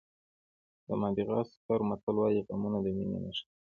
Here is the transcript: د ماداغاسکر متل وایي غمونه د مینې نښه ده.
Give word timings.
د 0.87 0.89
ماداغاسکر 1.01 1.79
متل 1.89 2.15
وایي 2.19 2.39
غمونه 2.47 2.77
د 2.85 2.87
مینې 2.97 3.19
نښه 3.25 3.43
ده. 3.49 3.53